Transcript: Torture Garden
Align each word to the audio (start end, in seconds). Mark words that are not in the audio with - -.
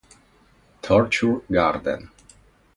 Torture 0.81 1.43
Garden 1.53 2.09